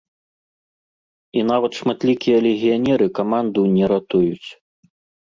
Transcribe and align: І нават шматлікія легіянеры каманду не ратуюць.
І 1.39 1.43
нават 1.49 1.71
шматлікія 1.81 2.37
легіянеры 2.45 3.07
каманду 3.21 3.61
не 3.75 3.85
ратуюць. 3.93 4.49